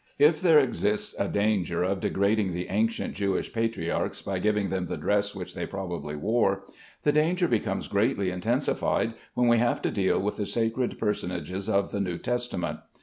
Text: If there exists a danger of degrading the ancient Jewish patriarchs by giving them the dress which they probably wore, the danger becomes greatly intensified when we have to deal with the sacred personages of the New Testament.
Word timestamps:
If 0.17 0.41
there 0.41 0.57
exists 0.57 1.13
a 1.19 1.27
danger 1.27 1.83
of 1.83 1.99
degrading 1.99 2.53
the 2.53 2.69
ancient 2.69 3.13
Jewish 3.13 3.53
patriarchs 3.53 4.19
by 4.19 4.39
giving 4.39 4.69
them 4.69 4.85
the 4.85 4.97
dress 4.97 5.35
which 5.35 5.53
they 5.53 5.67
probably 5.67 6.15
wore, 6.15 6.63
the 7.03 7.11
danger 7.11 7.47
becomes 7.47 7.87
greatly 7.87 8.31
intensified 8.31 9.13
when 9.35 9.47
we 9.47 9.59
have 9.59 9.79
to 9.83 9.91
deal 9.91 10.19
with 10.19 10.37
the 10.37 10.47
sacred 10.47 10.97
personages 10.97 11.69
of 11.69 11.91
the 11.91 11.99
New 11.99 12.17
Testament. 12.17 12.79